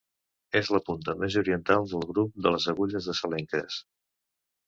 És 0.59 0.69
la 0.75 0.79
punta 0.87 1.13
més 1.23 1.35
oriental 1.41 1.85
del 1.91 2.07
grup 2.13 2.41
de 2.45 2.55
les 2.55 2.67
agulles 2.73 3.09
de 3.11 3.17
Salenques. 3.19 3.77